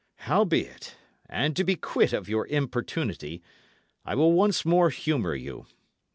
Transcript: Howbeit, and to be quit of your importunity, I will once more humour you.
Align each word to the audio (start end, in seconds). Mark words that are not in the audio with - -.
Howbeit, 0.15 0.95
and 1.27 1.55
to 1.55 1.63
be 1.63 1.75
quit 1.75 2.11
of 2.11 2.27
your 2.27 2.47
importunity, 2.47 3.43
I 4.03 4.15
will 4.15 4.33
once 4.33 4.65
more 4.65 4.89
humour 4.89 5.35
you. 5.35 5.67